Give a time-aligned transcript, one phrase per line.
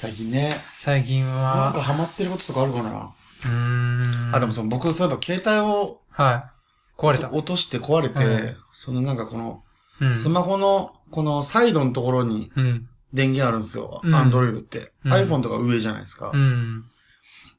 [0.00, 0.60] 最近ね。
[0.76, 3.12] 最近なんはか、ハマってることとかあるかな？
[3.46, 4.30] うーん。
[4.32, 6.48] あ、でもその僕そういえば携帯をは
[6.96, 7.00] い。
[7.00, 7.32] 壊れた。
[7.32, 9.64] 落として壊れて、うんそのなんかこの、
[10.00, 10.14] うん。
[10.14, 12.88] スマホのこのサイドのところにうん。
[13.12, 14.00] 電源あるんですよ。
[14.04, 14.92] うんアンドロイドって。
[15.04, 16.30] うん iPhone とか上じゃないですか。
[16.32, 16.84] うん。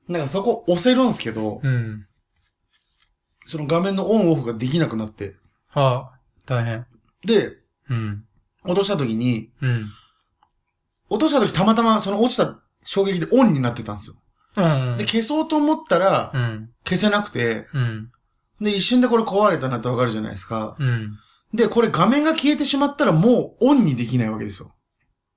[0.08, 2.06] なんかそこ押せるんですけど、うん。
[3.48, 5.36] その画面のオンオフができなくなって。
[5.68, 6.86] はあ、大変。
[7.26, 7.58] で、
[7.90, 8.24] うん。
[8.64, 9.90] 落とした時に、うん。
[11.10, 14.16] 落とした時たまたまその落ちた衝撃でオンになってたんですよ。
[14.56, 14.98] うん。
[14.98, 16.70] で、消そうと思ったら、うん。
[16.84, 18.12] 消せなくて、うん。
[18.62, 20.76] で、一瞬でこれ壊れたなってわかるじゃないですか。
[20.80, 21.18] うん。
[21.54, 24.72] で、これ画面が消えてしまったらもうオンにできないわけですよ。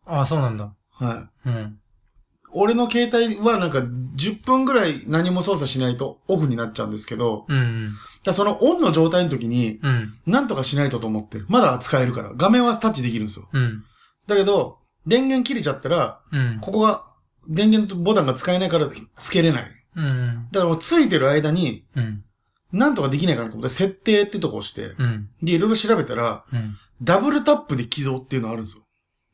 [0.06, 0.74] ああ、そうなんだ。
[0.90, 1.48] はい。
[1.48, 1.78] うん。
[2.54, 7.88] 俺の携帯はなんか10分ぐらい何も操作しないとオフになっちゃうんですけど、うん。
[7.88, 10.14] だからそのオンの状態の時にうん。
[10.26, 11.46] なんとかしないとと思ってる。
[11.48, 12.32] まだ使えるから。
[12.36, 13.48] 画面はタッチできるんですよ。
[13.52, 13.84] うん。
[14.26, 16.58] だけど、電源切れちゃったら、うん。
[16.60, 17.04] ここが、
[17.48, 19.70] 電源ボタンが使えないからつけれない。
[19.96, 20.48] うん。
[20.52, 22.24] だからもうついてる間に、うん。
[22.72, 25.28] なんとかできないかなと思って、設定ってとこ押して、うん。
[25.42, 26.76] で、いろいろ調べたら、うん。
[27.02, 28.82] ダブルタップで起動っていうのあるんですよ。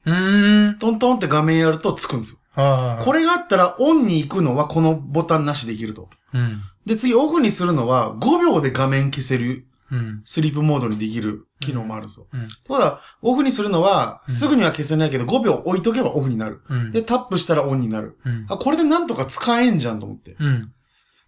[0.07, 0.79] うーん。
[0.79, 2.39] トントンって画面やるとつくんですよ。
[3.03, 6.09] これがあったら、オンに行くのはこのボタンなしできると。
[6.35, 6.63] うん。
[6.87, 10.23] で、次、オフにするのは、5秒で画面消せる、うん。
[10.25, 12.27] スリープモードにできる機能もあるんですよ。
[12.33, 12.49] うん。
[12.67, 16.63] ただ、オフにするのは、うんすぐには消せないけど、5秒置いとけばオフになる。
[16.69, 16.91] うん。
[16.91, 18.19] で、タップしたらオンになる。
[18.25, 18.47] うん。
[18.49, 20.37] あ、これでなんとか使えんじゃんと思って。
[20.39, 20.73] うん。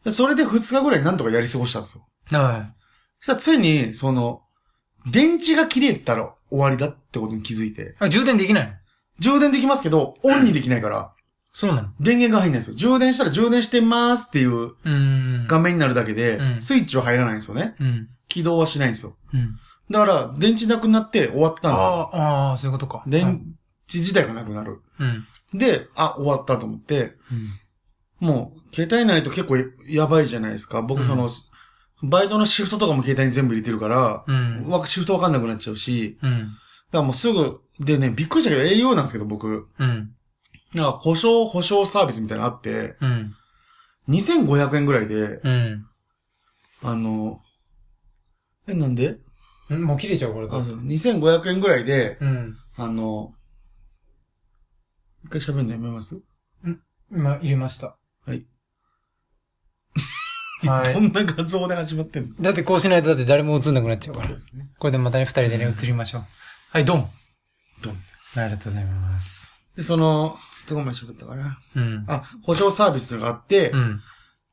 [0.05, 2.07] でそれで2日ぐらいなんとかやり過ごしたんですよ。
[2.33, 2.75] は
[3.21, 4.43] そしたらついに、その、
[5.11, 7.85] 電池が切れたら終わりだってことに気づいて、い。
[7.99, 8.73] あ、充電できないの？
[9.19, 11.13] 充電できますけど、オンにできないから、
[11.53, 11.89] そうなの？
[12.01, 12.77] 電源が入んないんですよ。
[12.77, 15.47] 充電したら充電してますっていううーん。
[15.49, 17.75] 画面になるだけで、うんスイッチは入らないんですよね。
[17.81, 18.09] うん。
[18.29, 19.17] 起動はしないんですよ。
[19.35, 19.57] うん。
[19.91, 22.11] だから、電池なくなって終わったんですよ。
[22.15, 23.03] ああ、そういうことか。
[23.09, 23.43] 電
[23.89, 24.81] 池自体がなくなる。
[25.01, 25.27] うん。
[25.59, 27.17] で、あ、終わったと思って、
[28.21, 28.29] うん。
[28.29, 29.57] もう、携帯ないと結構
[29.89, 30.83] やばいじゃないですか。
[30.83, 31.29] 僕その、
[32.05, 34.69] バイトのシフトとかも携帯に全部入れてるから、うん。
[34.69, 36.39] わシフトわかんなくなっちゃうし、うん。
[36.39, 36.53] だか
[36.93, 40.13] らもうすぐ、でね、びっくりしたけど au なんですけど僕、うん。
[40.75, 43.35] なんか故障保証サービスみたいなのあって、うん。
[44.09, 45.87] 2500円ぐらいで、うん。
[46.83, 47.41] あの、
[48.67, 49.19] え、なんで？
[49.71, 52.57] うんもう切れちゃう、これあ、そう、2500円ぐらいで、うん。
[52.77, 53.33] あの、
[55.25, 56.21] 一回喋るのやめます？
[57.13, 57.97] 今、入れました。
[58.27, 58.47] はい。
[60.63, 61.03] はどい。
[61.09, 62.35] んな画像で始まってんの？
[62.41, 64.29] だってこうしないとだって誰も映んなくなっちゃうから。
[64.29, 64.71] ですね。
[64.79, 66.25] これでまたね、二人でね、映りましょう。
[66.71, 67.11] はい、ドン。
[67.83, 67.97] ドン。
[68.37, 69.51] ありがとうございます。
[69.77, 70.39] で、その、
[70.69, 72.05] どこまで喋ったかなうん。
[72.09, 74.01] あ、保証サービスのがあって、うん。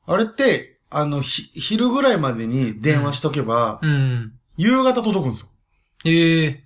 [0.06, 4.34] あれって、あの、ひ、昼ぐらいまでに電話しとけば、うん。
[4.56, 5.48] 夕方届くんですよ。
[6.06, 6.64] ええ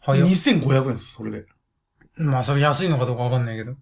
[0.00, 0.26] 早っ。
[0.26, 1.46] 2500円です、それで。
[2.16, 3.74] まあ、それ安いのかどうかわかんないけど。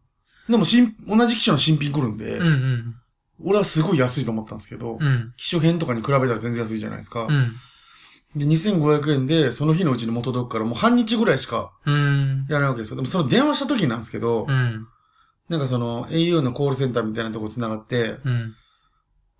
[0.48, 2.94] でも、新、同じ機種の新品来るんで、うんうん。
[3.42, 5.32] 俺はすごい安いと思ったんですけど、うん。
[5.36, 7.24] 機種編とかに比べたら全然安いじゃないですか。
[7.24, 7.52] うん。
[8.36, 12.46] で、2500円で、その日のうちにもう届くから、もう半日ぐらいしかうん。
[12.48, 12.96] やらないわけですよ。
[12.96, 14.86] でも、その電話した時なんですけど、うん。
[15.50, 18.54] なんかその、au のコールセンターみたいなとこ繋がって、うん。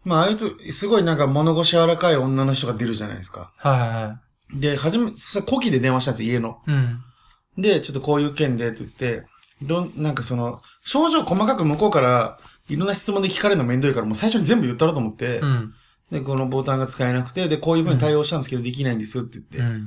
[0.03, 3.53] まあ、ああいうと、すごいなんか物腰柔らかい女の人が出るじゃないですか。
[3.57, 4.21] はいは
[4.53, 6.59] で、はじめ、そ古希で電話したんですよ、家の。
[6.67, 6.71] い。
[6.73, 7.63] うん。
[7.63, 9.25] で、ちょっとこういう件でって言って、
[9.63, 15.75] いろん、なんかその、症状細かく向こうから、いろんな質問で聞かれるのめんどいから、もう最初に全部言ったろうと思って、うん。
[16.11, 19.59] で、このボタンが使えなくて、で、こういう風に対応したんですけど、できないんですって言って。
[19.59, 19.87] うん。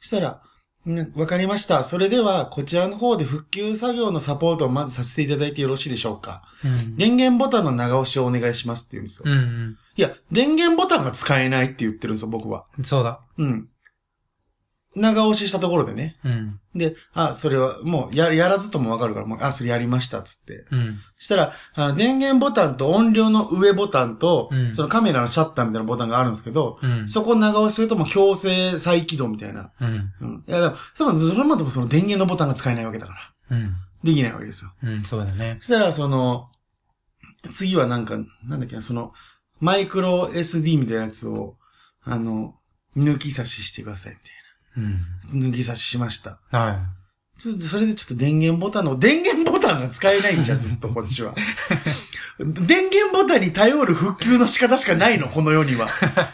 [0.00, 0.47] そしたら、ね
[1.14, 1.84] わかりました。
[1.84, 6.42] それでは、こちらの方で復旧作業のサポートをまずさせていただいてよろしいでしょうか。
[6.64, 6.96] うん。
[6.96, 9.24] 電源ボタンの長押しをお願いしますって言うんですよ。
[9.26, 9.76] うん。
[9.96, 12.64] いや、電源ボタンが使えないって言ってるんですよ、僕は。
[12.78, 12.84] うん。
[12.84, 13.20] そうだ。
[13.36, 13.68] うん。
[14.98, 16.16] 長押ししたところでね。
[16.24, 16.60] うん。
[16.74, 20.66] で、あ、それはもう、や、やらずともわかるから、もう、あ、それやりました、つって。
[20.70, 20.98] うん。
[21.16, 27.08] そしたら、あの、電源ボタンと音量の上ボタンと、うんそのカメラのシャッターみたいなボタンがあるんですけど、うん。
[27.08, 29.72] そこを長押しするともう強制再起動みたいな。
[29.80, 30.12] うん。
[30.20, 30.44] うん。
[30.46, 33.14] いや、でも、それまでもその電源のボタンが使えないわけだか
[33.50, 33.56] ら。
[33.56, 33.76] うん。
[34.04, 34.72] できないわけですよ。
[34.82, 35.02] うん。
[35.04, 35.56] そうだね。
[35.60, 36.50] そしたら、その、
[37.52, 39.12] 次はなんか、なんだっけな、その、
[39.60, 41.56] マイクロ SD みたいなやつを、
[42.04, 42.54] あの、
[42.96, 44.32] 抜き差ししてください、みたい
[44.76, 45.40] うん。
[45.40, 45.48] な。
[45.48, 46.40] 抜き差ししました。
[46.50, 46.98] は
[47.38, 51.34] ちょっと、それでちょっと電源ボタンの、電源ボタンが使えないんじゃん、 ずっとこっちは。
[52.38, 55.88] 電源ボタンに頼る復旧の仕方しかないの、 この世には。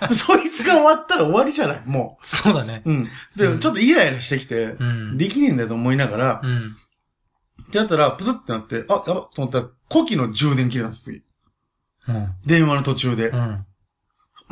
[0.09, 2.27] そいつが終わったら終わりじゃない、もい。
[2.27, 2.83] そうだね。
[2.87, 2.91] う。
[2.91, 3.05] うん。
[3.37, 5.19] で、うんちょっとイライラしてきて、うん。
[5.19, 6.77] できねえんだよと思いながら、うん。
[7.65, 11.23] ってやったら、プツってなって、あ、やばと思ったら、古希の充電切れたんです、次。
[12.09, 12.35] うん。
[12.47, 13.29] 電話の途中で。
[13.29, 13.67] うん。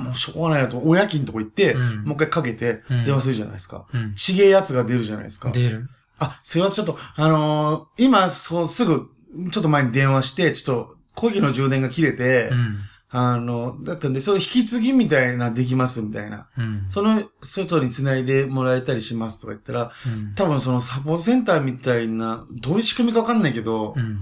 [0.03, 3.87] もうしょうがないなと、親金とこ行って、うんもう一回かけて、うん電話するじゃないですか。
[3.93, 4.15] うん。
[4.15, 5.51] ちげえやつが出るじゃないですか。
[5.51, 5.89] 出る。
[6.19, 9.09] あ、すいません、ちょっと、あのー今、そう、すぐ、
[9.51, 12.79] ちょっと前に電話して、ちょっと、講義の充電が切れて、うん。
[13.15, 16.49] あの、だったんで、その引き継ぎみたいなできますみたいな。
[16.57, 16.87] うん。
[16.89, 20.35] その外に繋いでもらえたりしますとか言ったら、うん。
[20.35, 24.21] 多分そのサポートセンターみたいな、どういう仕組みかわかんないけど、うん。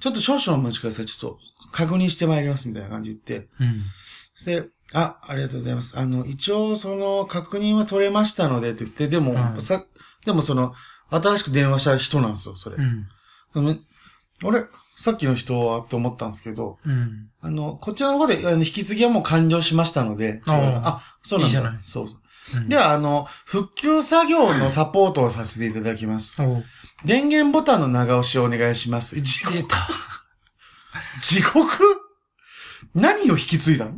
[0.00, 1.06] ちょっと少々お待ちください。
[1.06, 1.38] ちょっと
[1.70, 3.48] 確認してまいりますみたいな感じで言って。
[4.46, 4.54] うん。
[4.54, 5.98] そして、あ、ありがとうございます。
[5.98, 9.84] あの、一応その確認は取れましたのでって言って、でも、うんさ、
[10.24, 10.74] でもその、
[11.10, 12.76] 新しく電話した人なんですよ、それ。
[12.76, 13.06] うん。
[13.54, 14.64] あれ？
[14.96, 17.28] さっきの人はって思ったんですけど、うん。
[17.40, 21.46] あの、こちらの方で、あの、引き継ぎはもう完了しましたので、あそうなんだ。
[21.46, 22.20] いいじゃないそうそう。
[22.58, 26.42] うんで、は、あの、復旧作業のサポートをさせていただきます。
[26.42, 26.64] おう
[27.04, 29.20] 電源ボタンの長押しをお願いします。
[29.20, 29.56] 地獄。
[31.22, 31.82] 地獄？
[32.94, 33.92] 何を引き継いだの？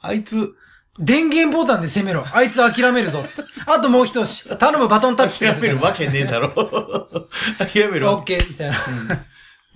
[0.00, 0.54] あいつ、
[0.98, 2.24] 電源ボタンで攻めろ。
[2.32, 3.22] あいつ諦めるぞ。
[3.66, 4.48] あともう一押し。
[4.58, 5.40] 頼むバトンタッチ。
[5.40, 6.50] 諦めるわけねえだろ。
[7.58, 8.76] 諦めるわオッケー、みたいな。
[8.76, 9.08] うん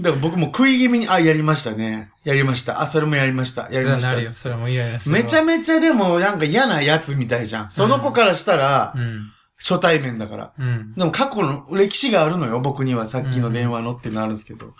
[0.00, 2.10] だから僕も食い気味に、あ、やりましたね。
[2.24, 2.80] やりました。
[2.80, 3.68] あ、それもやりました。
[3.70, 4.28] やりましそれはなるよ。
[4.28, 4.34] た。
[4.34, 5.22] それはもうイライラするわ。
[5.22, 7.70] めちゃめちゃでもなんか嫌なやつみたいじゃん。
[7.70, 9.30] その子からしたらう、ん。
[9.58, 10.52] 初対面だから。
[10.58, 10.94] うん。
[10.94, 13.06] でも過去の歴史があるのよ、僕には。
[13.06, 14.74] さっきの電話のっていうのあるんですけど。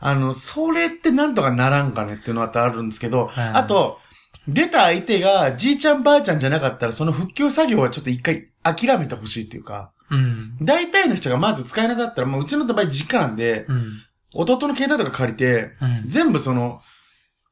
[0.00, 3.98] あの、それってなんとかならんかねっていうのはあるんですけど、はいあと、
[4.48, 10.56] 出た相手がじいちゃんばあちゃんじゃなかったら、その復旧作業はちょっと一回諦めてほしいっていうか、うん。
[10.60, 13.92] 大体の人がまず使えなくなったら、もううちの場合実家なんで、うん。
[14.34, 16.02] 弟の携帯とか借りて、うん。
[16.06, 16.80] 全部その、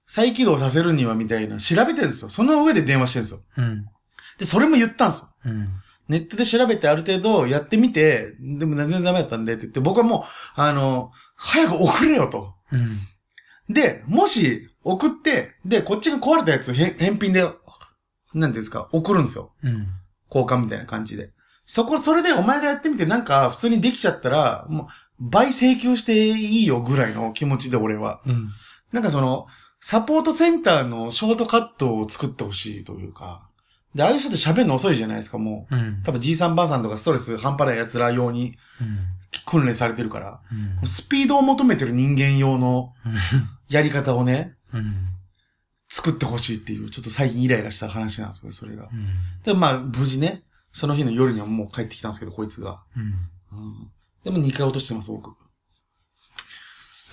[0.06, 2.28] 再起動させるにはみたいな、調べてるんですよ。
[2.28, 3.40] その上で電話してるんですよ。
[3.56, 3.86] うん。
[4.38, 5.28] で、それも言ったんですよ。
[5.46, 5.68] うん。
[6.08, 10.26] ネットで調べてある程度やってみて、でも全然ダメだったんでって言って、僕はも
[10.56, 12.54] う、あの、早く送れよと。
[12.72, 12.98] うん。
[13.72, 17.58] で、もし送って、で、こっちが壊れたやつ返返品で、なんて
[18.34, 19.52] いうんですか、送るんですよ。
[19.62, 19.88] うん。
[20.28, 21.30] 交換みたいな感じで。
[21.66, 24.86] そこ、それでお前がやってみてなんか普通にできちゃったら、もう
[25.20, 28.20] 倍請求していいよぐらいの気持ちで俺は。
[28.26, 28.48] うん。
[28.92, 29.46] なんかその、
[29.80, 33.48] サポートセンターのショートカットを作ってほしいというか。
[33.94, 35.74] で、ああいう人って喋るの遅いじゃないですか、もう。
[35.74, 36.02] うん。
[36.04, 38.98] 多分じいさんばあさんとかストレス半端ない奴ら用にうん。
[39.46, 40.40] 訓練されてるから。
[40.80, 40.86] うん。
[40.86, 42.92] スピードを求めてる人間用の
[43.68, 45.08] やり方をね、うん。
[45.88, 48.88] 作ってほしいっていう、ちょっと最近イライラした話なんですよ、それが。
[48.92, 49.08] うん。
[49.42, 52.82] で、まあ、無事ね、その日の夜にはもう帰ってきたんですけど、こいつが。
[54.24, 55.34] でも2回落としてます、僕。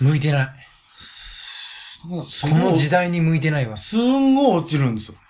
[0.00, 0.48] 向いてない。
[0.96, 3.76] すこの時代に向いてないわ。
[3.76, 5.18] すんごい落ちるんですよ。